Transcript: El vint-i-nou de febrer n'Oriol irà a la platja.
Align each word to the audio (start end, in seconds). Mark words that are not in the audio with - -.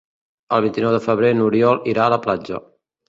El 0.55 0.63
vint-i-nou 0.67 0.95
de 0.95 1.01
febrer 1.03 1.29
n'Oriol 1.41 1.85
irà 1.93 2.07
a 2.09 2.13
la 2.15 2.19
platja. 2.25 2.65